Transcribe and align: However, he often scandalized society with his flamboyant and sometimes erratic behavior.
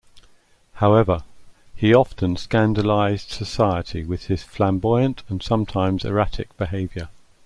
However, 0.73 1.21
he 1.75 1.93
often 1.93 2.35
scandalized 2.35 3.29
society 3.29 4.03
with 4.03 4.23
his 4.25 4.41
flamboyant 4.41 5.21
and 5.29 5.43
sometimes 5.43 6.03
erratic 6.03 6.57
behavior. 6.57 7.09